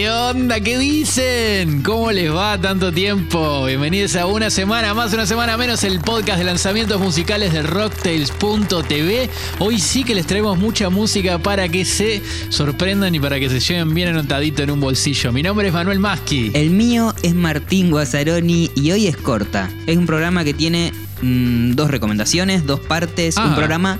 [0.00, 0.58] ¿Qué onda?
[0.60, 1.82] ¿Qué dicen?
[1.82, 3.66] ¿Cómo les va tanto tiempo?
[3.66, 9.28] Bienvenidos a una semana más, una semana menos, el podcast de lanzamientos musicales de Rocktails.tv.
[9.58, 13.60] Hoy sí que les traemos mucha música para que se sorprendan y para que se
[13.60, 15.32] lleven bien anotadito en un bolsillo.
[15.32, 16.50] Mi nombre es Manuel Maschi.
[16.54, 19.68] El mío es Martín Guazzaroni y hoy es corta.
[19.86, 23.54] Es un programa que tiene mm, dos recomendaciones, dos partes, un Ah.
[23.54, 23.98] programa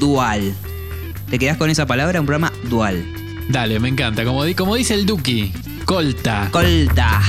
[0.00, 0.52] dual.
[1.30, 2.18] ¿Te quedás con esa palabra?
[2.18, 3.04] Un programa dual.
[3.48, 4.24] Dale, me encanta.
[4.24, 5.52] Como, di- como dice el Duki,
[5.84, 6.48] colta.
[6.50, 7.20] Colta.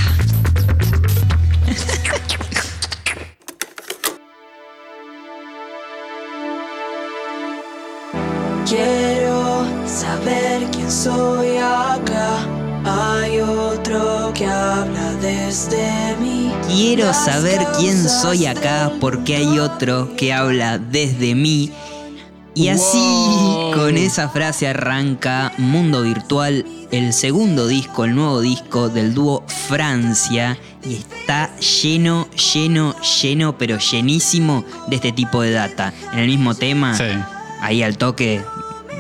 [8.68, 12.38] Quiero saber quién soy acá.
[12.86, 16.52] Hay otro que habla desde mí.
[16.68, 21.72] Quiero saber quién soy acá porque hay otro que habla desde mí.
[22.58, 23.72] Y así, Wow.
[23.74, 30.58] con esa frase arranca Mundo Virtual, el segundo disco, el nuevo disco del dúo Francia.
[30.84, 35.94] Y está lleno, lleno, lleno, pero llenísimo de este tipo de data.
[36.14, 37.04] En el mismo tema, Sí.
[37.62, 38.42] ahí al toque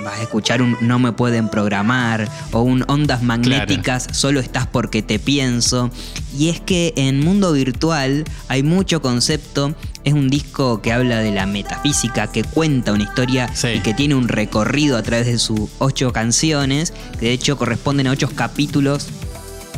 [0.07, 5.01] vas a escuchar un No me pueden programar o un Ondas magnéticas, solo estás porque
[5.01, 5.89] te pienso.
[6.37, 9.75] Y es que en mundo virtual hay mucho concepto.
[10.03, 13.67] Es un disco que habla de la metafísica, que cuenta una historia Sí.
[13.75, 18.07] y que tiene un recorrido a través de sus ocho canciones, que de hecho corresponden
[18.07, 19.07] a ocho capítulos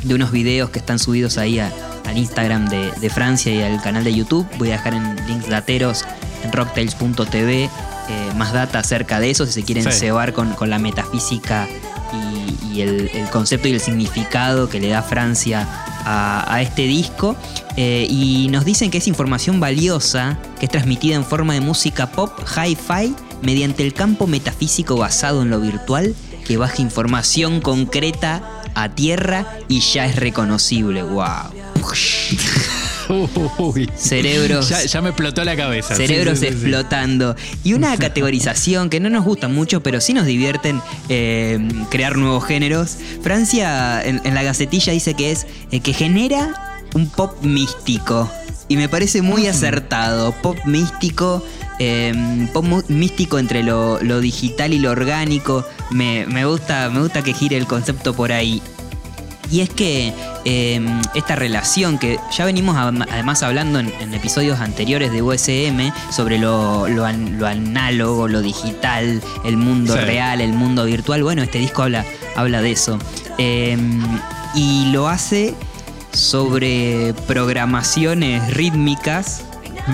[0.04, 1.74] de unos videos que están subidos ahí a-
[2.08, 4.48] al Instagram de, de Francia y al canal de YouTube.
[4.58, 6.06] Voy a dejar en links lateros
[6.44, 7.70] en rocktails.tv
[8.10, 9.92] eh, más data acerca de eso si se quieren Sí.
[9.92, 11.68] cebar con, con la metafísica
[12.14, 15.68] y, y el, el concepto y el significado que le da Francia
[16.06, 17.36] a, a este disco.
[17.78, 22.12] Eh, y nos dicen que es información valiosa, que es transmitida en forma de música
[22.12, 26.14] pop, hi-fi, mediante el campo metafísico basado en lo virtual,
[26.46, 28.42] que baja información concreta
[28.76, 31.04] a tierra y ya es reconocible.
[31.04, 31.26] ¡Wow!
[33.58, 33.90] Uy.
[33.96, 34.70] Cerebros.
[34.70, 35.96] Ya, ya me explotó la cabeza.
[35.96, 36.58] Cerebros sí, sí, sí.
[36.58, 37.36] explotando.
[37.64, 41.60] Y una categorización que no nos gusta mucho, pero sí nos divierten eh,
[41.90, 42.98] crear nuevos géneros.
[43.22, 48.30] Francia en, en la gacetilla dice que es eh, que genera un pop místico.
[48.68, 50.32] Y me parece muy acertado.
[50.32, 51.44] Pop místico.
[51.80, 52.14] eh,
[52.54, 55.66] pop místico entre lo, lo digital y lo orgánico.
[55.90, 58.62] Me, me gusta, me gusta que gire el concepto por ahí.
[59.52, 60.14] Y es que
[60.46, 60.80] eh,
[61.16, 66.88] esta relación que ya venimos además hablando en, en episodios anteriores de USM sobre lo,
[66.88, 70.00] lo an- lo análogo, lo digital, el mundo Sí.
[70.02, 71.24] real, el mundo virtual.
[71.24, 72.06] Bueno, este disco habla,
[72.36, 73.00] habla de eso.
[73.40, 73.78] Eh,
[74.56, 75.56] y lo hace
[76.12, 79.42] sobre programaciones rítmicas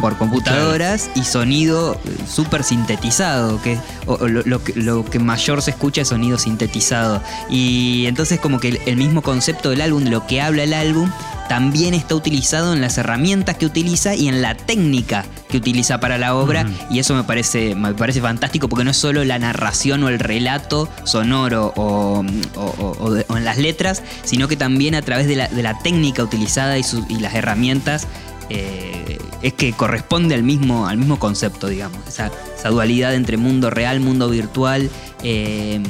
[0.01, 5.61] por computadoras y sonido eh, súper sintetizado, que o- lo, lo que- lo que mayor
[5.61, 7.21] se escucha es sonido sintetizado.
[7.49, 10.73] Y entonces como que el, el mismo concepto del álbum, de lo que habla el
[10.73, 11.09] álbum,
[11.49, 16.17] también está utilizado en las herramientas que utiliza y en la técnica que utiliza para
[16.17, 16.65] la obra.
[16.89, 20.17] Y eso me parece, me parece fantástico porque no es solo la narración o el
[20.17, 22.23] relato sonoro o,
[22.55, 25.47] o- o- o de- o en las letras, sino que también a través de la,
[25.47, 28.07] de la técnica utilizada y, su- y las herramientas
[28.49, 29.04] eh,
[29.47, 31.99] es que corresponde al mismo, al mismo concepto, digamos.
[32.07, 34.89] Esa, esa dualidad entre mundo real, mundo virtual.
[35.23, 35.81] eh,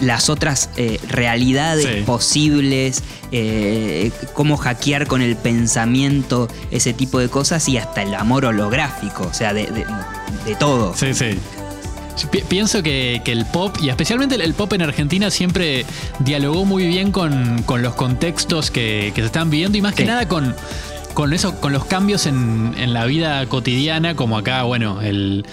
[0.00, 2.02] las otras eh, realidades Sí.
[2.04, 3.02] posibles,
[3.32, 9.24] eh, cómo hackear con el pensamiento ese tipo de cosas y hasta el amor holográfico,
[9.30, 9.86] o sea, de, de-
[10.46, 10.94] de todo.
[10.96, 11.38] Sí, sí.
[12.48, 15.86] Pienso que, que el pop, y especialmente el, el pop en Argentina, siempre
[16.18, 20.02] dialogó muy bien con, con los contextos que, que se están viviendo y más que
[20.02, 20.08] Sí.
[20.08, 20.54] nada con,
[21.14, 25.44] con eso, con los cambios en, en la vida cotidiana, como acá, bueno, el.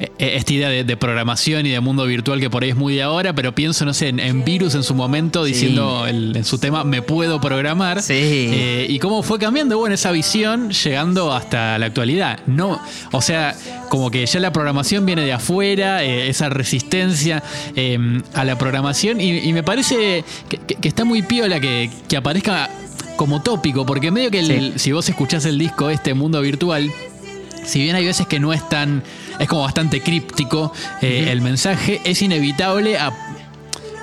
[0.00, 2.76] e- e- Esta idea de, de programación y de mundo virtual que por ahí es
[2.76, 5.52] muy de ahora, pero pienso, no sé, en, en Virus en su momento Sí.
[5.52, 8.02] diciendo el- en su tema Me puedo programar.
[8.02, 8.12] Sí.
[8.16, 12.40] Eh, y cómo fue cambiando, bueno, esa visión llegando hasta la actualidad.
[12.46, 12.80] No,
[13.12, 13.54] o sea,
[13.88, 17.42] como que ya la programación viene de afuera, eh, esa resistencia
[17.76, 17.98] eh,
[18.34, 22.16] a la programación, y, y me parece que, que- que está muy piola que, que
[22.16, 22.68] aparezca
[23.16, 24.78] como tópico, porque medio que el- Sí.
[24.78, 26.90] si vos escuchás el disco este mundo virtual,
[27.64, 29.02] si bien hay veces que no es tan,
[29.38, 30.72] es como bastante críptico
[31.02, 33.12] eh, el mensaje, es inevitable a-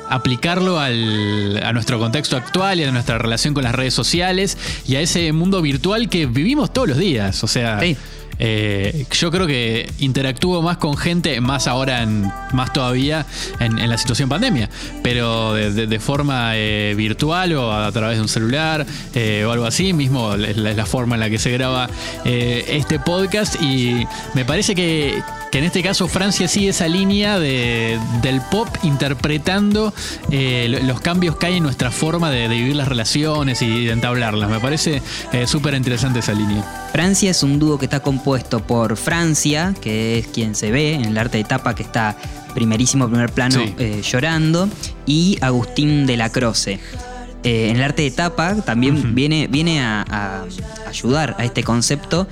[0.09, 4.95] aplicarlo al- a nuestro contexto actual y a nuestra relación con las redes sociales y
[4.95, 7.43] a ese mundo virtual que vivimos todos los días.
[7.43, 7.95] O sea, Sí.
[8.43, 12.23] Eh, yo creo que interactúo más con gente, más ahora, en,
[12.53, 13.25] más todavía
[13.59, 14.67] en, en la situación pandemia,
[15.03, 19.93] pero de, forma eh, virtual o a través de un celular eh, o algo así,
[19.93, 21.87] mismo es la, la forma en la que se graba
[22.25, 25.21] eh, este podcast y me parece que,
[25.51, 29.93] que en este caso Francia sigue esa línea de, del pop interpretando
[30.31, 33.85] eh, lo- los cambios que hay en nuestra forma de, de vivir las relaciones y
[33.85, 34.49] de entablarlas.
[34.49, 35.01] Me parece
[35.33, 36.63] eh, súper interesante esa línea.
[36.93, 41.05] Francia es un dúo que está compuesto por Francia, que es quien se ve en
[41.05, 42.15] el arte de tapa, que está
[42.53, 43.73] primerísimo primer plano Sí.
[43.77, 44.69] eh, llorando,
[45.05, 46.79] y Agustín de la Croce.
[47.43, 50.45] Eh, en el arte de tapa también viene, viene a, a
[50.87, 52.27] ayudar a este concepto.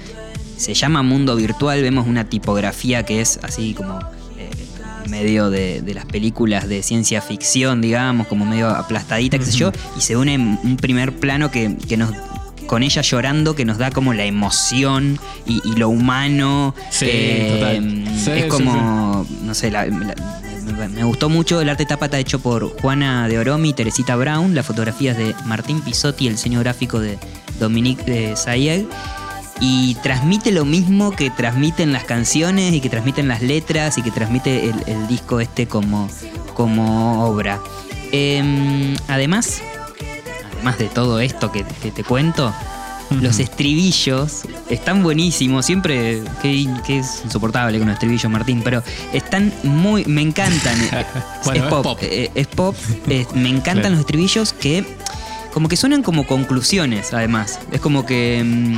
[0.60, 3.98] Se llama mundo virtual, vemos una tipografía que es así como
[4.38, 4.50] eh,
[5.10, 9.72] medio de, de las películas de ciencia ficción, digamos, como medio aplastadita, qué sé yo,
[9.98, 12.12] y se une un primer plano que, que nos
[12.68, 15.18] con ella llorando que nos da como la emoción
[15.48, 16.76] y, y lo humano.
[16.92, 18.06] Sí, Eh, total.
[18.16, 20.14] Sí, es sí, como, no sé, la- la-
[20.88, 21.60] me, gustó mucho.
[21.62, 24.54] El arte tapa está hecho por Juana de Oromi y Teresita Brown.
[24.54, 27.18] Las fotografías de Martín Pisotti, el diseño gráfico de
[27.60, 28.86] Dominique de Sayeg.
[29.62, 34.12] Y transmite lo mismo que transmiten las canciones y que transmiten las letras y que
[34.12, 36.10] transmite el, el disco este como,
[36.54, 37.60] como obra.
[38.12, 39.62] Em, además,
[40.56, 42.54] además de todo esto que, que te cuento,
[43.22, 45.66] los estribillos están buenísimos.
[45.66, 48.82] Siempre que, que es insoportable con los estribillos, Martín, pero
[49.14, 50.06] están muy.
[50.06, 50.76] Me encantan.
[51.44, 51.84] Bueno, es es pop.
[51.84, 52.00] pop.
[52.02, 52.76] eh, Es pop.
[53.08, 53.90] eh, me encantan Claro.
[53.92, 54.86] los estribillos que.
[55.54, 57.60] Como que suenan como conclusiones, además.
[57.72, 58.78] Es como que.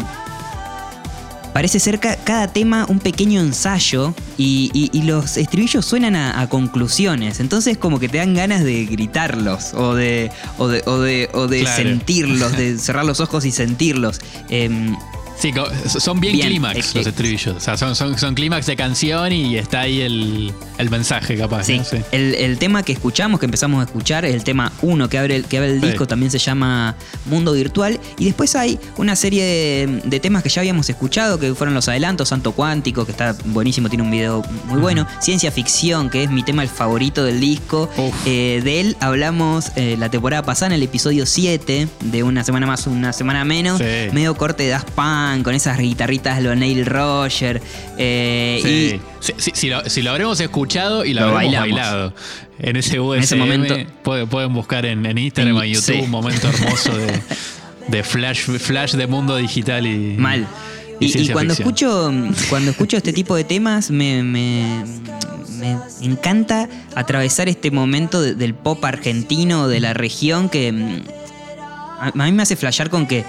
[1.53, 6.39] Parece ser ca- cada tema un pequeño ensayo y, y- y los estribillos suenan a,
[6.41, 7.39] a conclusiones.
[7.39, 11.47] Entonces como que te dan ganas de gritarlos o de, o de, o de, o
[11.47, 11.83] de Claro.
[11.83, 14.19] sentirlos, de cerrar los ojos y sentirlos.
[14.49, 14.95] Em,
[15.41, 15.51] Sí,
[15.99, 17.55] son bien, Bien, clímax los estribillos.
[17.55, 21.63] O sea, son, son, son clímax de canción y está ahí el, el mensaje capaz.
[21.63, 21.83] Sí, ¿no?
[21.85, 21.97] Sí.
[22.11, 25.45] El, el tema que escuchamos, que empezamos a escuchar, el tema 1 que abre el,
[25.45, 25.87] que abre el Sí.
[25.87, 26.95] disco, también se llama
[27.25, 27.99] Mundo Virtual.
[28.19, 31.87] Y después hay una serie de, de temas que ya habíamos escuchado, que fueron los
[31.87, 35.07] adelantos, Santo Cuántico, que está buenísimo, tiene un video muy bueno.
[35.19, 37.89] Ciencia Ficción, que es mi tema el favorito del disco.
[38.25, 42.67] Eh, de él hablamos eh, la temporada pasada, en el episodio 7, de una semana
[42.67, 43.79] más, una semana menos.
[43.79, 43.85] Sí.
[44.13, 44.89] Medio corte de Daft
[45.43, 47.61] Con esas guitarritas lo Neil Roger.
[47.97, 48.99] eh, Sí.
[49.47, 51.69] y si, lo, si lo habremos escuchado y lo, Lo habremos bailamos.
[51.69, 52.13] bailado
[52.59, 56.01] en ese USM, ese momento- pueden, pueden buscar en, en Instagram o YouTube sí.
[56.03, 57.19] un momento hermoso de,
[57.87, 60.15] de flash, flash de mundo digital y.
[60.17, 60.45] Mal.
[60.99, 62.25] y Y, y ciencia cuando ficción.
[62.27, 64.83] escucho cuando escucho este tipo de temas me, me-
[65.59, 71.01] me encanta atravesar este momento de- del pop argentino de la región que mm,
[71.99, 73.23] a, a mí me hace flashear con que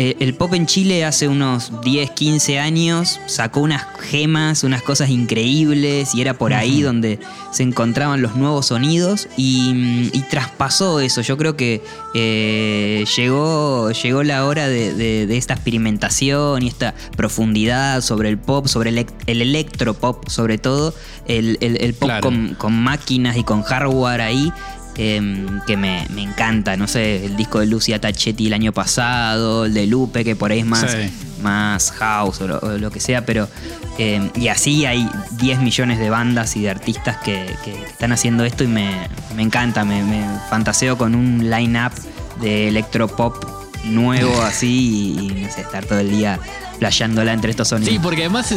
[0.00, 5.10] eh, el pop en Chile hace unos 10, 15 años sacó unas gemas, unas cosas
[5.10, 7.18] increíbles y era por ahí donde
[7.52, 11.20] se encontraban los nuevos sonidos y, mm, y traspasó eso.
[11.22, 11.82] Yo creo que
[12.14, 18.38] eh, llegó, llegó la hora de, de- de esta experimentación y esta profundidad sobre el
[18.38, 20.94] pop, sobre el, ec- el electropop sobre todo,
[21.26, 22.22] el, el- el pop Claro.
[22.22, 24.52] con, con máquinas y con hardware ahí.
[24.98, 29.64] Em, que me, me encanta, no sé, el disco de Lucia Tachetti el año pasado,
[29.64, 31.10] el de Lupe, que por ahí es más, Sí.
[31.42, 33.48] más house o lo, o lo que sea, pero
[33.96, 38.44] em, y así hay 10 millones de bandas y de artistas que, que están haciendo
[38.44, 41.92] esto y me, me encanta, me, me fantaseo con un line-up
[42.40, 43.44] de electropop
[43.84, 46.38] nuevo así y, y, no sé, estar todo el día
[46.80, 47.92] playándola entre estos sonidos.
[47.92, 48.54] Sí, porque además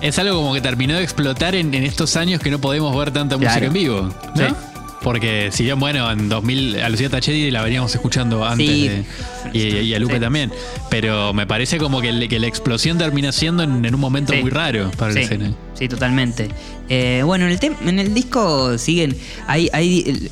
[0.00, 3.10] es algo como que terminó de explotar en, en estos años que no podemos ver
[3.12, 4.02] tanta música en vivo.
[4.34, 4.48] ¿no?
[4.48, 4.54] Sí.
[5.02, 8.88] Porque si bien, bueno, en 2000 a Lucía Tachetti la veníamos escuchando antes Sí.
[8.88, 9.04] de-
[9.52, 10.20] y, y a Lupe Sí.
[10.20, 10.52] también.
[10.90, 14.32] Pero me parece como que, le- que la explosión termina siendo en, en un momento
[14.34, 14.40] Sí.
[14.42, 15.52] muy raro para la escena.
[15.74, 16.48] sí, totalmente.
[16.90, 19.16] Eh, bueno, en el, tem- en el disco siguen.
[19.46, 20.30] Hay, hay el-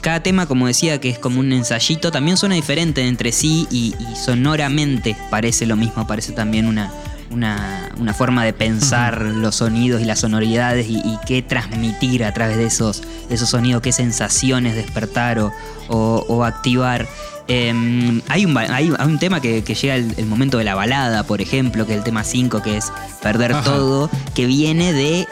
[0.00, 3.94] cada tema, como decía, que es como un ensayito, también suena diferente entre sí y,
[3.98, 6.90] y sonoramente parece lo mismo, parece también una,
[7.30, 12.32] una, una forma de pensar los sonidos y las sonoridades y, y qué transmitir a
[12.32, 15.52] través de esos, de esos sonidos, qué sensaciones despertar o,
[15.88, 17.06] o- o activar.
[17.50, 18.68] Eh, hay, un, hay,
[18.98, 21.92] hay un tema que, que llega el, el momento de la balada, por ejemplo, que
[21.92, 22.92] es el tema 5, que es
[23.22, 23.62] Perder Ajá.
[23.64, 25.26] Todo, que viene de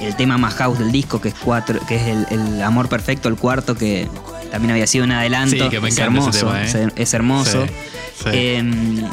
[0.00, 3.28] el tema más house del disco, que es cuatro, que es el, el Amor Perfecto,
[3.28, 4.08] el cuarto, que
[4.50, 5.56] también había sido un adelanto.
[5.64, 6.66] Sí, que me es ese hermoso, tema, ¿eh?
[6.66, 7.66] es, es hermoso.
[7.66, 8.24] Sí.
[8.32, 9.04] Eh,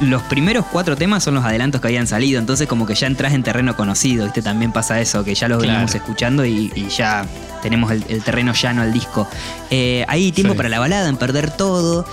[0.00, 3.32] los primeros cuatro temas son los adelantos que habían salido, entonces como que ya entras
[3.32, 4.42] en terreno conocido, ¿viste?
[4.42, 5.72] También pasa eso, que ya los Claro.
[5.72, 7.24] venimos escuchando y, y ya
[7.62, 9.26] tenemos el, el terreno llano al disco.
[9.70, 10.56] Eh, hay tiempo Sí.
[10.58, 12.06] para la balada, en perder todo.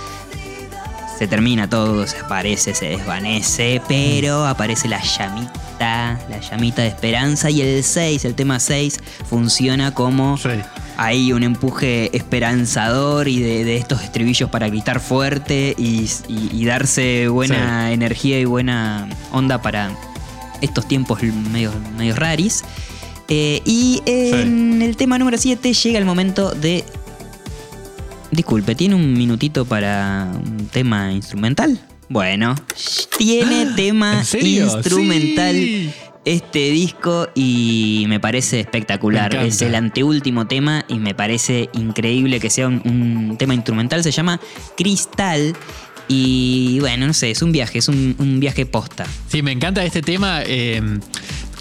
[1.18, 7.50] Se termina todo, se aparece, se desvanece, pero aparece la llamita, la llamita de esperanza
[7.50, 8.98] y el 6, el tema 6,
[9.30, 10.48] funciona como Sí.
[10.96, 16.64] Hay un empuje esperanzador y de, de estos estribillos para gritar fuerte y, y- y
[16.64, 19.90] darse buena energía y buena onda para
[20.60, 22.62] estos tiempos medio, medio raris.
[23.28, 26.84] Eh, y en el tema número 7 llega el momento de...
[28.30, 31.78] Disculpe, ¿tiene un minutito para un tema instrumental?
[32.08, 32.54] Bueno,
[33.16, 34.22] tiene tema
[34.74, 35.90] instrumental Sí.
[36.24, 39.34] Este disco y me parece espectacular.
[39.36, 44.02] Me es el anteúltimo tema y me parece increíble que sea un, un tema instrumental.
[44.02, 44.40] Se llama
[44.76, 45.54] Cristal.
[46.06, 49.06] Y bueno, no sé, es un viaje, es un, un viaje posta.
[49.28, 50.42] Sí, me encanta este tema.
[50.44, 50.82] eh,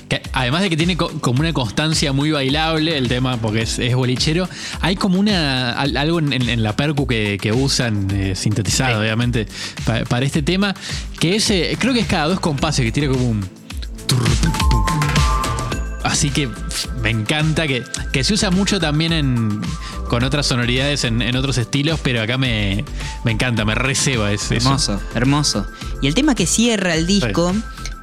[0.10, 3.80] que además de que tiene co- como una constancia muy bailable el tema, porque es,
[3.80, 4.50] es bolichero,
[4.82, 8.96] hay como una al- algo en, en- en la percu que, que usan, eh, sintetizado
[8.96, 9.00] Sí.
[9.00, 9.48] obviamente,
[9.86, 10.76] pa- para este tema,
[11.22, 13.50] que es, eh, creo que es cada dos compases, que tiene como un...
[16.04, 16.50] Así que
[17.02, 19.62] me encanta que, que se usa mucho también en,
[20.10, 22.84] con otras sonoridades, en, en otros estilos, pero acá me,
[23.24, 24.56] me encanta, me receba es, eso.
[24.68, 25.68] Hermoso, hermoso.
[26.02, 27.54] Y el tema que cierra el disco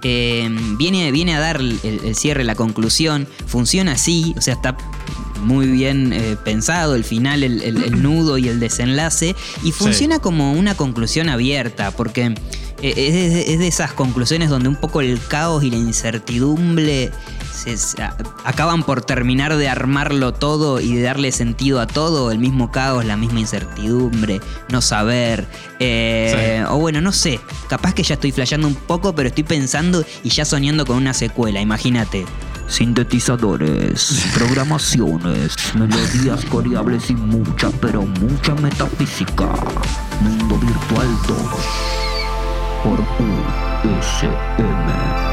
[0.02, 3.28] eh, viene, viene a dar el, el cierre, la conclusión.
[3.46, 4.74] Funciona así, o sea, está
[5.42, 9.36] muy bien eh, pensado el final, el, el- el nudo y el desenlace.
[9.62, 12.34] Y funciona como una conclusión abierta, porque
[12.82, 17.10] eh, es de esas conclusiones donde un poco el caos y la incertidumbre
[17.62, 22.30] se- se- a- acaban por terminar de armarlo todo y de darle sentido a todo,
[22.32, 24.40] el mismo caos, la misma incertidumbre,
[24.70, 25.46] no saber.
[25.78, 30.04] eh, O bueno, no sé, capaz que ya estoy flasheando un poco, pero estoy pensando
[30.22, 32.26] y ya soñando con una secuela, imagínate.
[32.68, 39.46] Sintetizadores, programaciones, melodías variables y mucha, pero mucha metafísica.
[40.20, 41.38] Mundo Virtual 2
[42.84, 43.00] por
[43.90, 45.29] USM.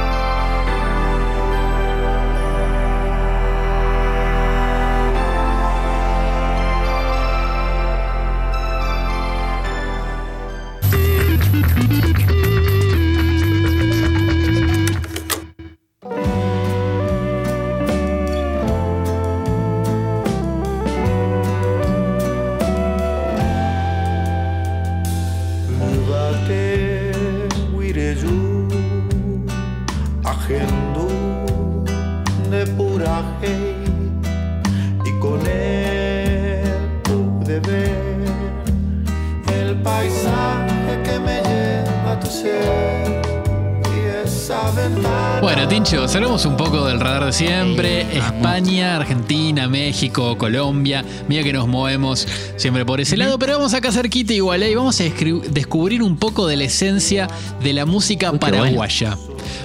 [45.88, 48.06] Salgamos un poco del radar de siempre.
[48.12, 48.18] Sí.
[48.18, 51.04] España, Argentina, México, Colombia.
[51.30, 52.28] Mira que nos movemos
[52.58, 54.72] siempre por ese lado, pero vamos acá cerquita igual ¿eh?
[54.72, 57.30] y vamos a descubrir un poco de la esencia
[57.64, 59.18] de la música Uy, paraguaya.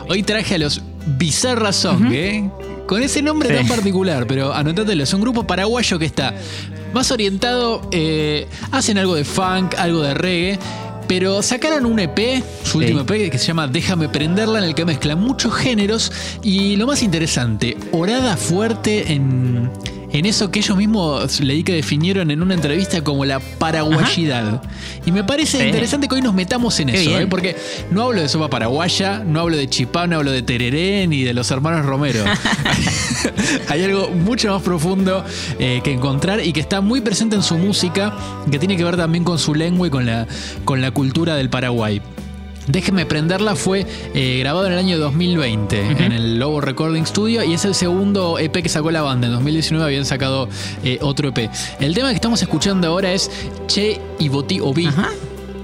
[0.08, 0.80] Hoy traje a los
[1.18, 2.48] Bizarra Song, ¿eh?
[2.86, 3.54] Con ese nombre Sí.
[3.56, 6.34] tan particular, pero anótatelo, es un grupo paraguayo que está
[6.94, 10.58] más orientado, eh, hacen algo de funk, algo de reggae,
[11.14, 14.86] pero sacaron un EP, su último EP, que se llama Déjame prenderla, en el que
[14.86, 16.10] mezcla muchos géneros.
[16.42, 19.70] Y lo más interesante, orada fuerte en,
[20.12, 24.62] en eso que ellos mismos leí que definieron en una entrevista como la paraguayidad.
[25.06, 25.64] Y me parece Sí.
[25.64, 27.18] interesante que hoy nos metamos en Qué eso.
[27.18, 27.26] ¿eh?
[27.26, 27.56] porque
[27.90, 31.34] no hablo de sopa paraguaya, no hablo de chipá, no hablo de tereré ni de
[31.34, 32.24] los hermanos Romero.
[33.68, 35.24] Hay algo mucho más profundo
[35.58, 38.12] eh, que encontrar y que está muy presente en su música,
[38.50, 40.26] que tiene que ver también con su lengua y con la,
[40.64, 42.00] con la cultura del Paraguay.
[42.66, 47.54] Déjeme prenderla fue eh, grabado en el año 2020 en el Lobo Recording Studio y
[47.54, 49.26] es el segundo EP que sacó la banda.
[49.26, 50.48] En 2019 habían sacado
[50.84, 51.50] eh, otro EP.
[51.80, 53.30] El tema que estamos escuchando ahora es
[53.66, 54.86] Che y Boti Obi.
[54.86, 55.10] Ajá.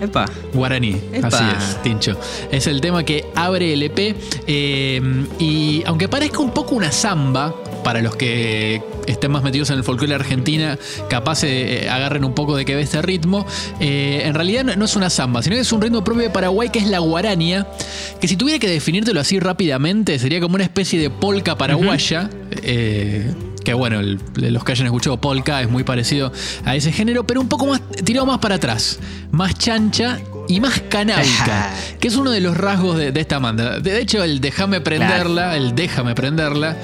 [0.01, 0.27] Epa.
[0.55, 1.27] Guaraní, Epa.
[1.29, 2.17] así es, Tincho.
[2.53, 4.17] Es el tema que abre el EP.
[4.47, 5.01] eh,
[5.39, 7.55] y aunque parezca un poco una samba,
[7.89, 10.77] para los que estén más metidos en el folclore argentina,
[11.09, 13.47] capaz eh, agarren un poco de que ve este ritmo.
[13.81, 16.29] eh, en realidad no, no es una samba, sino que es un ritmo propio de
[16.31, 17.67] Paraguay que es la guarania.
[18.21, 22.29] Que si tuviera que definírtelo así rápidamente, sería como una especie de polca paraguaya.
[22.63, 23.33] eh,
[23.65, 26.31] que bueno, el- los que hayan escuchado polka es muy parecido
[26.67, 28.99] a ese género, pero un poco más tirado más para atrás,
[29.31, 30.19] más chancha
[30.49, 33.79] y más canábica, que es uno de los rasgos de, de esta banda.
[33.81, 36.77] De hecho, el déjame prenderla, el déjame prenderla,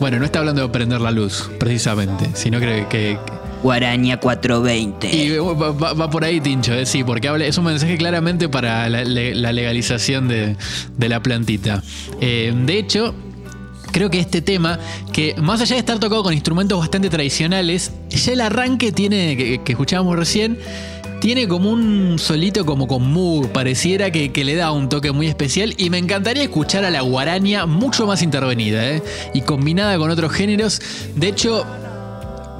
[0.00, 3.18] bueno, no está hablando de prender la luz, precisamente, sino que, que-
[3.62, 5.08] Guaraña 420.
[5.16, 8.48] y va, va- va por ahí, Tincho, eh, sí, porque habla, es un mensaje claramente
[8.50, 10.56] para la, le- la legalización de,
[10.98, 11.82] de la plantita.
[12.20, 13.14] Eh, de hecho,
[13.90, 14.78] creo que este tema,
[15.14, 19.60] que más allá de estar tocado con instrumentos bastante tradicionales, ya el arranque tiene, que,
[19.64, 20.58] que escuchábamos recién,
[21.24, 25.26] tiene como un solito como con Moog, pareciera que, que le da un toque muy
[25.26, 29.02] especial y me encantaría escuchar a la guaraña mucho más intervenida ¿eh?
[29.32, 30.82] y combinada con otros géneros.
[31.16, 31.64] De hecho,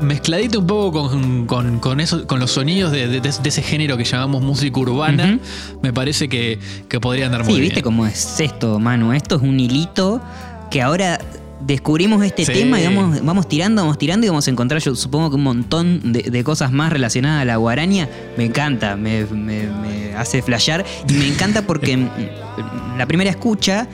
[0.01, 3.99] mezcladito un poco con, con, con eso, con los sonidos de, de- de ese género
[3.99, 5.39] que llamamos música urbana,
[5.83, 7.85] me parece que, que podría andar muy Sí, ¿viste bien.
[7.85, 9.13] cómo es esto, Manu?
[9.13, 10.23] Esto es un hilito
[10.71, 11.21] que ahora
[11.67, 12.53] descubrimos este Sí.
[12.53, 15.43] tema y vamos, vamos tirando, vamos tirando y vamos a encontrar, yo supongo que un
[15.43, 18.09] montón de, de cosas más relacionadas a la guaraña.
[18.37, 21.97] Me encanta, me, me- me hace flashear y me encanta porque
[22.99, 23.89] la primera escucha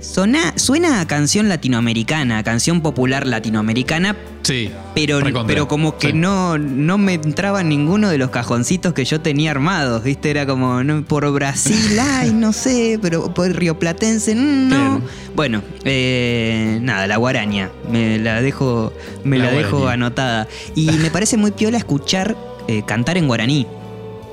[0.00, 4.70] sona- suena a canción latinoamericana, a canción popular latinoamericana, Sí.
[4.94, 5.46] pero, recontra.
[5.54, 6.12] pero como que Sí.
[6.14, 10.30] no, no me entraba en ninguno de los cajoncitos que yo tenía armados, ¿viste?
[10.30, 15.02] Era como, no, por Brasil, ay, no sé, pero por Río Platense, mm, no.
[15.34, 18.92] Bueno, eh, nada, la guaraña, me la dejo,
[19.24, 20.48] me La la, dejo anotada.
[20.74, 22.36] Y me parece muy piola escuchar
[22.68, 23.66] eh, cantar en guaraní.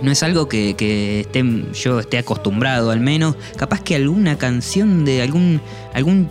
[0.02, 1.44] No es algo que, que esté,
[1.74, 3.36] yo esté acostumbrado al menos.
[3.56, 5.62] Capaz que alguna canción de algún,
[5.94, 6.30] algún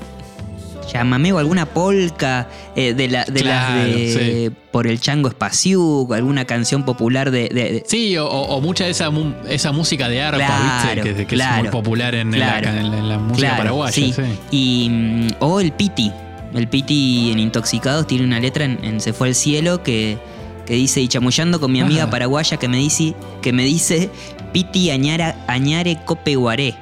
[0.92, 6.44] llamame o alguna polca eh, de la de las de por el chango espaciú, alguna
[6.46, 9.10] canción popular de, de- Sí, o, o mucha de esa,
[9.48, 11.26] esa música de arpa, Claro, ¿viste?
[11.26, 13.92] Que, que es muy popular en, la- en música paraguaya.
[13.92, 14.12] sí.
[14.14, 14.22] sí.
[14.50, 16.10] Y mm, o el piti,
[16.54, 20.18] el piti en Intoxicados tiene una letra en, en Se fue al cielo que,
[20.66, 22.10] que dice y chamullando con mi amiga Ah.
[22.10, 24.10] paraguaya que me dice que me dice
[24.52, 26.74] piti añara añare cope guaré.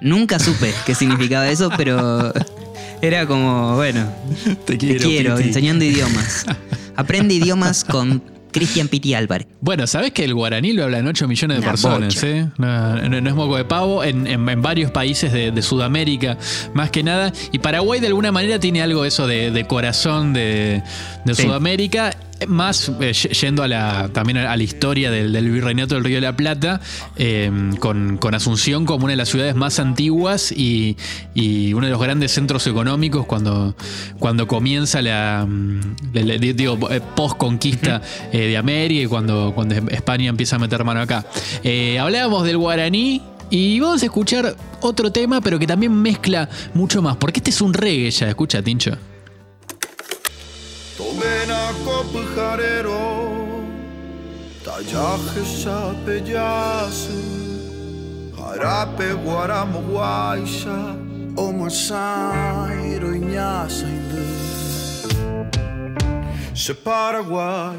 [0.00, 2.32] Nunca supe qué significaba eso, pero
[3.02, 4.06] era como, bueno,
[4.66, 5.48] Te te quiero, Piti.
[5.48, 6.44] enseñando idiomas.
[6.96, 9.46] Aprende idiomas con Cristian Piti Álvarez.
[9.60, 12.22] Bueno, ¿sabés que el guaraní lo hablan 8 millones de Una personas?
[12.24, 12.48] ¿eh?
[12.58, 14.02] No, no- no es moco de pavo.
[14.02, 16.38] En, en- en varios países de, de Sudamérica,
[16.74, 17.32] más que nada.
[17.52, 20.82] Y Paraguay, de alguna manera, tiene algo eso de, de corazón de,
[21.24, 21.42] de Sí.
[21.42, 22.16] Sudamérica.
[22.46, 26.20] Más eh, yendo a la, también a la historia del, del virreinato del Río de
[26.22, 26.80] la Plata,
[27.16, 30.96] eh, con, con Asunción como una de las ciudades más antiguas y,
[31.34, 33.74] y uno de los grandes centros económicos cuando,
[34.18, 35.80] cuando comienza la, mm,
[36.12, 38.02] la- la- digo, eh, post-conquista
[38.32, 41.24] eh, de América y cuando, cuando España empieza a meter mano acá.
[42.00, 43.22] Hablábamos del guaraní.
[43.50, 47.16] Y vamos a escuchar otro tema, pero que también mezcla mucho más.
[47.16, 48.92] Porque este es un reggae ya, escucha, Tincho.
[51.68, 53.00] Tomena copujarero
[54.64, 57.20] Tayaje chapeyasu
[58.36, 60.96] Harape guaramo guaisha
[61.36, 63.86] Omasairo iñasa
[66.54, 67.78] Se Paraguay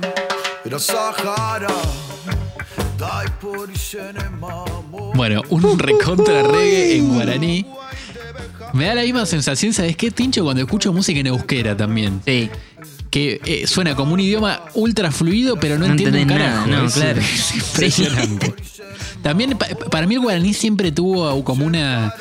[0.66, 1.68] Era Sahara
[5.16, 7.66] Bueno, un recontra reggae en guaraní.
[8.74, 10.44] Me da la misma sensación, ¿sabes qué, Tincho?
[10.44, 12.22] Cuando escucho música en euskera también.
[12.26, 12.50] Sí.
[13.10, 16.68] Que eh, suena como un idioma ultra fluido, pero no, No un carajo.
[16.68, 17.20] nada, no, Es- claro.
[17.22, 18.54] es impresionante.
[19.24, 22.14] También, pa- para mí el guaraní siempre tuvo como una...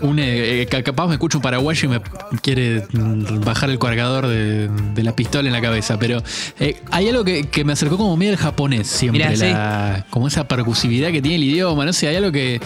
[0.00, 2.00] Un, eh, ca- capaz me escucho un paraguayo y me
[2.42, 6.20] quiere bajar el cargador de, de la pistola en la cabeza, pero
[6.58, 9.44] eh, hay algo que, que me acercó como medio al japonés siempre, Mirá, sí.
[9.52, 12.60] la- como esa percusividad que tiene el idioma, no sé, hay algo que,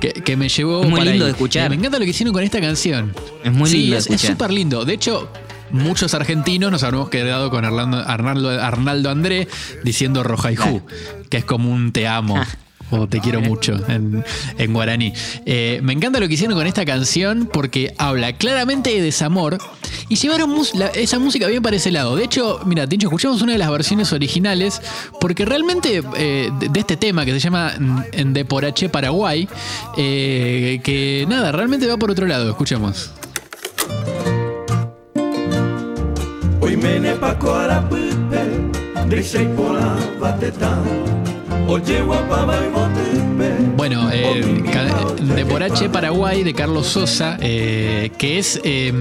[0.00, 1.30] que, que me llevó Es muy para lindo ahí.
[1.30, 1.68] de escuchar.
[1.68, 3.12] Me encanta lo que hicieron con esta canción.
[3.44, 4.86] Es muy Sí, lindo de es- súper lindo.
[4.86, 5.30] De hecho,
[5.70, 9.48] muchos argentinos nos habremos quedado con Arnaldo, Arnaldo, Arnaldo André
[9.84, 10.82] diciendo Rojaijú,
[11.30, 12.40] que es como un te amo.
[12.90, 14.24] O te quiero mucho en,
[14.56, 15.12] en guaraní.
[15.44, 19.58] Eh, me encanta lo que hicieron con esta canción porque habla claramente de desamor
[20.08, 22.16] y llevaron la- esa música bien para ese lado.
[22.16, 24.80] De hecho, mira, Tincho, escuchamos una de las versiones originales
[25.20, 27.74] porque realmente eh, de, de este tema que se llama
[28.12, 29.46] En de Porache Paraguay,
[29.98, 32.48] eh, que nada, realmente va por otro lado.
[32.48, 33.10] Escuchemos.
[36.82, 38.42] Mene pakora pupe,
[39.08, 39.96] deixei pola
[42.70, 43.48] motupe.
[43.76, 48.92] Bueno, eh, ca- de Porache Paraguay de Carlos Sosa, eh, que es, eh,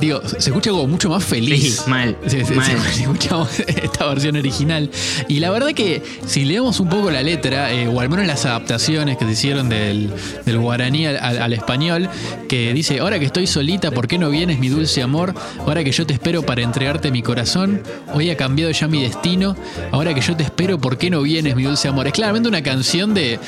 [0.00, 1.82] digo, se escucha como mucho más feliz.
[1.84, 2.66] Sí, mal, sí, mal.
[3.66, 4.90] esta versión original.
[5.28, 8.44] Y la verdad que si leemos un poco la letra, eh, o al menos las
[8.46, 10.10] adaptaciones que se hicieron del,
[10.44, 12.08] del guaraní al, al- al español,
[12.48, 15.34] que dice, ahora que estoy solita, ¿por qué no vienes mi dulce amor?
[15.60, 17.82] Ahora que yo te espero para entregarte mi corazón,
[18.14, 19.56] hoy ha cambiado ya mi destino,
[19.92, 22.06] ahora que yo te espero, ¿por qué no vienes mi dulce amor?
[22.06, 23.38] Es claramente una canción de...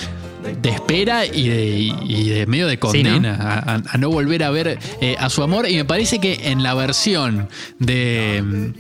[0.61, 1.71] De espera y de,
[2.05, 3.11] y de medio de Sí, ¿no?
[3.13, 5.69] condena a, no volver a ver eh, a su amor.
[5.69, 8.73] Y me parece que en la versión de,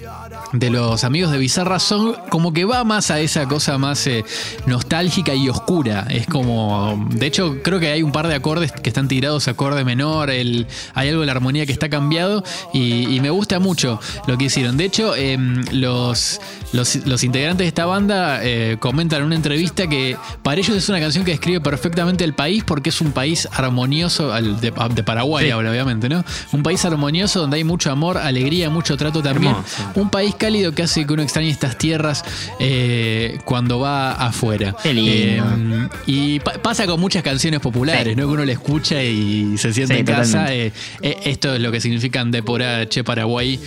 [0.52, 4.24] de los amigos de Bizarra Song, como que va más a esa cosa más eh,
[4.66, 6.06] nostálgica y oscura.
[6.10, 7.08] Es como.
[7.10, 10.30] De hecho, creo que hay un par de acordes que están tirados acorde menor.
[10.30, 12.42] El, hay algo de la armonía que está cambiado.
[12.72, 14.76] Y, y me gusta mucho lo que hicieron.
[14.76, 16.40] De hecho, em, los,
[16.72, 20.88] los, los integrantes de esta banda eh, comentan en una entrevista que para ellos es
[20.88, 25.02] una canción que describe describe perfectamente el país porque es un país armonioso, de, de
[25.02, 25.52] Paraguay Sí.
[25.52, 26.24] obviamente, ¿no?
[26.52, 29.52] Un país armonioso donde hay mucho amor, alegría, mucho trato también.
[29.52, 30.00] Hermoso.
[30.00, 32.24] Un país cálido que hace que uno extrañe estas tierras
[32.60, 34.74] eh, cuando va afuera.
[34.82, 35.12] Qué lindo.
[35.12, 38.16] Eh, y pa- pasa con muchas canciones populares, Sí.
[38.20, 38.26] ¿no?
[38.28, 40.38] Que uno le escucha y se siente Sí, en casa.
[40.44, 40.66] totalmente.
[40.66, 43.58] Eh, eh, esto es lo que significan Depora Che Paraguay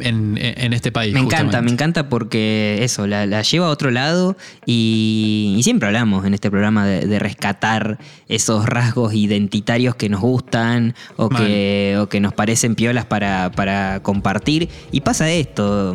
[0.00, 1.14] en, en este país.
[1.14, 5.86] Me encanta, me encanta porque eso, la, la lleva a otro lado y, y siempre
[5.88, 11.96] hablamos en este programa de, de rescatar esos rasgos identitarios que nos gustan o que,
[12.00, 14.68] o que nos parecen piolas para, para compartir.
[14.90, 15.94] Y pasa esto,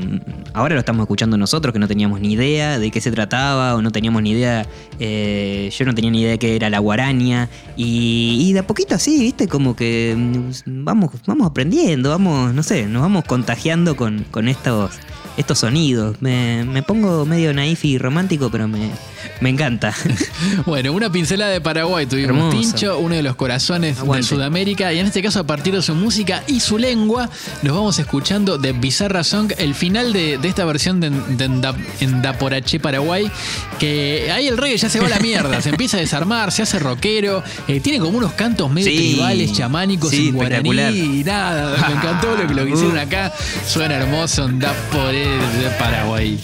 [0.54, 3.82] ahora lo estamos escuchando nosotros que no teníamos ni idea de qué se trataba o
[3.82, 4.66] no teníamos ni idea,
[5.00, 8.68] eh, yo no tenía ni idea de qué era la guaraña y, y de a
[8.68, 13.87] poquito así, viste, como que mm, vamos, vamos aprendiendo, vamos, no sé, nos vamos contagiando
[13.96, 14.92] con, con estos,
[15.38, 16.18] estos sonidos.
[16.22, 18.90] Me, me pongo medio naif y romántico, pero me,
[19.42, 19.94] me encanta.
[20.66, 22.06] Bueno, una pincelada de Paraguay.
[22.06, 22.58] Tuvimos Hermoso.
[22.58, 24.24] Tincho, uno de los corazones Aguante.
[24.26, 24.94] de Sudamérica.
[24.94, 27.30] Y en este caso, a partir de su música y su lengua,
[27.64, 31.76] nos vamos escuchando de Bizarra Song, el final de, de esta versión de, de Enda-
[32.00, 33.30] Endaporaché Paraguay.
[33.80, 35.62] Que ahí el reggae ya se va a la mierda.
[35.62, 37.44] se empieza a desarmar, se hace rockero.
[37.68, 39.14] eh, tiene como unos cantos medio Sí.
[39.14, 40.70] tribales, chamánicos Sí, en guaraní.
[41.20, 43.34] Y nada, me encantó lo que, lo que hicieron acá.
[43.68, 46.38] Suena hermoso Endaporé de Paraguay.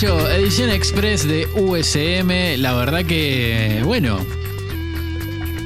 [0.00, 2.62] Edición express de USM.
[2.62, 4.24] La verdad que, bueno,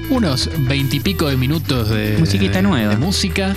[0.09, 2.95] unos veintipico de minutos de, Musiquita nueva.
[2.95, 3.55] de música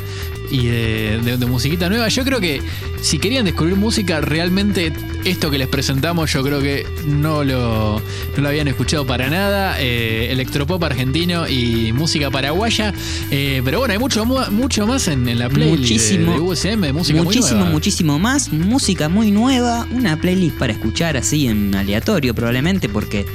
[0.51, 2.07] y de, de- de musiquita nueva.
[2.07, 2.61] Yo creo que
[3.01, 4.91] si querían descubrir música, realmente
[5.25, 9.75] esto que les presentamos, yo creo que no lo, no lo habían escuchado para nada.
[9.79, 12.93] Eh, electropop argentino y música paraguaya.
[13.31, 16.33] Eh, pero bueno, hay mucho, mu- mucho más en, en la playlist de- Muchísimo.
[16.33, 18.51] de, USM, de música muy muchísimo, muchísimo más.
[18.51, 19.87] Música muy nueva.
[19.91, 23.25] Una playlist para escuchar así en aleatorio, probablemente, porque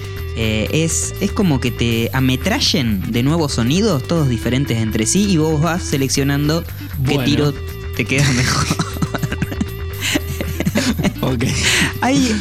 [0.43, 5.37] eh, es, es como que te ametrallen de nuevos sonidos, todos diferentes entre sí, y
[5.37, 6.65] vos vas seleccionando
[7.07, 7.53] qué tiro
[7.95, 8.67] te queda mejor.
[12.03, 12.35] Hay,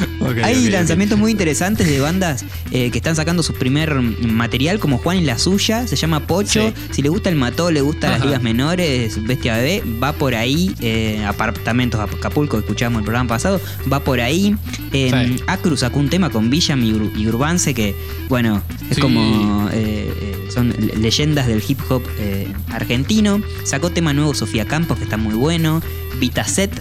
[0.43, 5.17] hay lanzamientos muy interesantes de bandas eh, que están sacando su primer material, como Juan
[5.17, 6.69] y la suya, se llama Pocho.
[6.69, 6.73] Sí.
[6.91, 10.73] Si le gusta el mató, le gustan las ligas menores, Bestia Bebé, va por ahí.
[10.79, 13.59] eh, apartamentos Acapulco, escuchamos el programa pasado,
[13.91, 14.55] va por ahí.
[14.93, 15.43] Eh, Sí.
[15.47, 17.95] Acru sacó un tema con Villam y, Ur- y Urbance que,
[18.29, 19.01] bueno, es Sí.
[19.01, 19.69] como.
[19.73, 23.41] eh, eh, son le- leyendas del hip hop eh, argentino.
[23.65, 25.81] Sacó tema nuevo Sofía Campos, que está muy bueno.
[26.19, 26.71] Vitaset,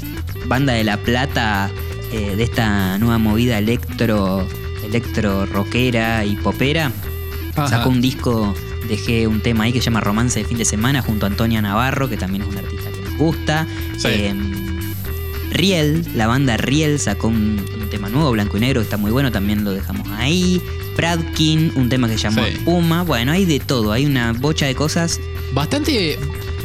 [0.46, 1.70] banda de La Plata,
[2.12, 4.46] eh, de esta nueva movida electro,
[4.84, 6.92] electro rockera y popera.
[7.54, 7.68] Ajá.
[7.68, 8.54] Sacó un disco,
[8.88, 11.60] dejé un tema ahí que se llama Romance de fin de semana junto a Antonia
[11.60, 13.66] Navarro, que también es una artista que nos gusta.
[13.96, 14.08] Sí.
[14.08, 14.34] Eh,
[15.50, 19.10] Riel, la banda Riel sacó un, un tema nuevo, blanco y negro, que está muy
[19.10, 20.60] bueno, también lo dejamos ahí.
[20.94, 22.56] Pradkin, un tema que se llamó Sí.
[22.64, 23.02] Puma.
[23.02, 25.20] Bueno, hay de todo, hay una bocha de cosas.
[25.54, 26.18] Bastante,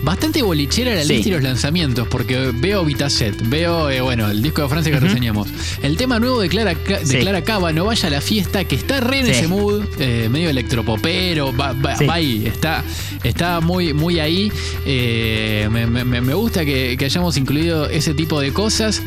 [0.03, 1.13] bastante bolichera la Sí.
[1.13, 4.99] lista y los lanzamientos, porque veo Vitaset, veo, eh, bueno, el disco de Francia que
[4.99, 5.47] reseñamos.
[5.81, 7.17] El tema nuevo de Clara, de Sí.
[7.17, 9.31] Clara Cava, No vaya a la fiesta, que está re en Sí.
[9.31, 12.83] ese mood, eh, medio electropopero, va, va- va ahí, está,
[13.23, 14.51] está muy, muy ahí.
[14.85, 19.01] Eh, me, me- me gusta que, que hayamos incluido ese tipo de cosas.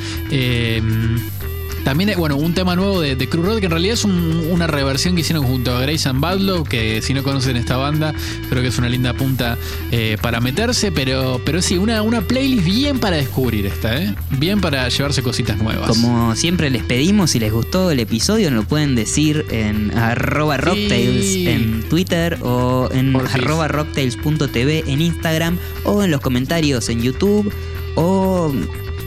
[1.87, 4.49] También, eh, bueno, un tema nuevo de, de Cruz Road, que en realidad es un-
[4.51, 8.13] una reversión que hicieron junto a Grace and Badlow, que si no conocen esta banda,
[8.51, 9.57] creo que es una linda punta
[9.93, 14.13] eh, para meterse, pero, pero sí, una, una playlist bien para descubrir esta, ¿eh?
[14.33, 15.87] Bien para llevarse cositas nuevas.
[15.89, 20.57] Como siempre les pedimos, si les gustó el episodio, nos lo pueden decir en arroba
[20.57, 21.49] rocktails Sí.
[21.49, 23.37] en Twitter o en Porfis.
[23.37, 27.53] arroba rocktails.tv en Instagram o en los comentarios en YouTube
[27.95, 28.53] o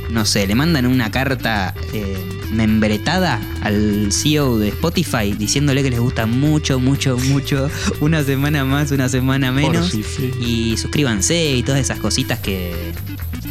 [0.09, 2.17] no sé, le mandan una carta eh,
[2.51, 7.69] membretada al CEO de Spotify diciéndole que les gusta mucho, mucho, mucho,
[7.99, 9.89] una semana más, una semana menos.
[9.89, 10.31] Sí.
[10.39, 12.93] Y suscríbanse y todas esas cositas que,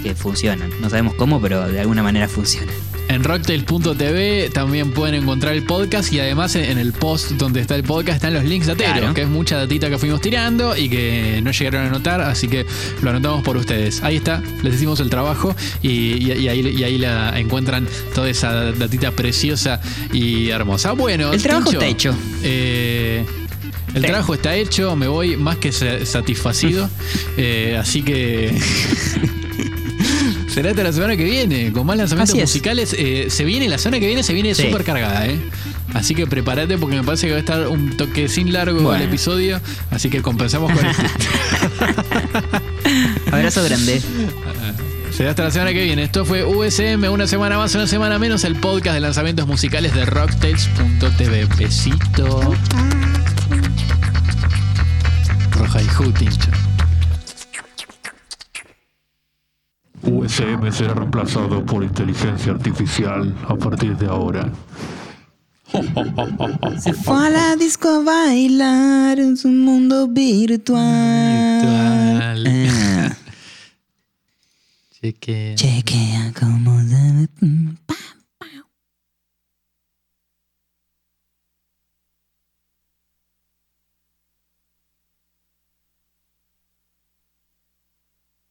[0.02, 0.70] que funcionan.
[0.80, 2.74] No sabemos cómo, pero de alguna manera funcionan.
[3.08, 7.82] En rocktails.tv también pueden encontrar el podcast y además en el post donde está el
[7.82, 9.14] podcast están los links de Atero, Claro.
[9.14, 12.66] que es mucha datita que fuimos tirando y que no llegaron a anotar, así que
[13.02, 14.02] lo anotamos por ustedes.
[14.02, 18.28] Ahí está, les hicimos el trabajo y, y- y ahí, y ahí la encuentran toda
[18.28, 19.80] esa datita preciosa
[20.12, 20.92] y hermosa.
[20.92, 22.14] Bueno, El trabajo Tincho, está hecho.
[22.42, 23.24] eh,
[23.94, 24.06] el Sí.
[24.06, 26.90] trabajo está hecho, me voy más que sa- satisfacido,
[27.38, 28.54] eh, así que...
[30.58, 32.92] Será hasta la semana que viene, con más lanzamientos Así musicales.
[32.98, 34.64] Eh, se viene, la semana que viene se viene Sí.
[34.64, 35.38] súper cargada, ¿eh?
[35.94, 39.00] Así que prepárate porque me parece que va a estar un toque sin largo Bueno.
[39.00, 39.60] el episodio.
[39.92, 41.02] Así que compensamos con este.
[43.30, 44.02] Abrazo grande.
[45.16, 46.02] Será hasta la semana que viene.
[46.02, 50.06] Esto fue USM, una semana más, una semana menos, el podcast de lanzamientos musicales de
[50.06, 51.44] rocktails.tv.
[51.56, 52.52] Besito.
[55.52, 55.86] Roja y.
[60.38, 64.52] USM será reemplazado por inteligencia artificial a partir de ahora.
[66.78, 71.60] Se fue a la disco a bailar en su mundo virtual.
[71.60, 72.46] Virtual.
[72.70, 73.16] Ah,
[75.00, 75.54] Cheque.
[75.56, 77.28] chequea cómo debe.